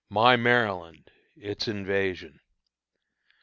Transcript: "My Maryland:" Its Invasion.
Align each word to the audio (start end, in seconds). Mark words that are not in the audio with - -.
"My 0.09 0.35
Maryland:" 0.35 1.11
Its 1.35 1.67
Invasion. 1.67 2.39